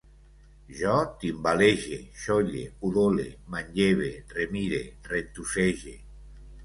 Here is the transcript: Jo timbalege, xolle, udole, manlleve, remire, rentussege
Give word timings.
Jo 0.77 0.93
timbalege, 1.23 1.99
xolle, 2.23 2.63
udole, 2.89 3.27
manlleve, 3.57 4.09
remire, 4.39 4.81
rentussege 5.13 5.95